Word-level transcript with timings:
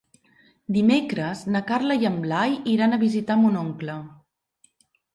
Dimecres 0.77 1.43
na 1.57 1.61
Carla 1.69 1.99
i 2.05 2.09
en 2.13 2.19
Blai 2.25 2.57
iran 2.75 2.99
a 2.99 3.03
visitar 3.07 3.39
mon 3.45 3.63
oncle. 3.69 4.03